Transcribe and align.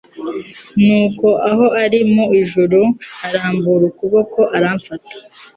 Nuko 0.85 1.27
aho 1.49 1.65
ari 1.83 1.99
mu 2.13 2.25
ijuru 2.41 2.81
arambura 3.27 3.83
ukuboko 3.91 4.39
aramfata 4.55 5.15